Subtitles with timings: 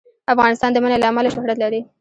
[0.33, 1.79] افغانستان د منی له امله شهرت لري.